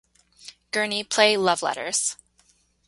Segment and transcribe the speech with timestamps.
[0.71, 2.17] Gurney play "Love Letters".